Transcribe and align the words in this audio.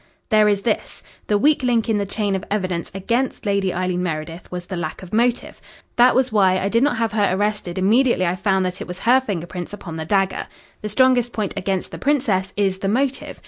"There 0.31 0.47
is 0.47 0.63
this. 0.63 1.03
The 1.27 1.37
weak 1.37 1.61
link 1.61 1.87
in 1.87 1.99
the 1.99 2.07
chain 2.07 2.35
of 2.35 2.43
evidence 2.49 2.89
against 2.95 3.45
Lady 3.45 3.71
Eileen 3.71 4.01
Meredith 4.01 4.51
was 4.51 4.65
the 4.65 4.75
lack 4.75 5.03
of 5.03 5.13
motive. 5.13 5.61
That 5.95 6.15
was 6.15 6.31
why 6.31 6.57
I 6.57 6.69
did 6.69 6.81
not 6.81 6.97
have 6.97 7.11
her 7.11 7.29
arrested 7.31 7.77
immediately 7.77 8.25
I 8.25 8.35
found 8.35 8.65
that 8.65 8.81
it 8.81 8.87
was 8.87 9.01
her 9.01 9.21
finger 9.21 9.45
prints 9.45 9.73
upon 9.73 9.97
the 9.97 10.05
dagger. 10.05 10.47
The 10.81 10.89
strongest 10.89 11.33
point 11.33 11.53
against 11.55 11.91
the 11.91 11.99
Princess 11.99 12.51
is 12.57 12.79
the 12.79 12.87
motive. 12.87 13.39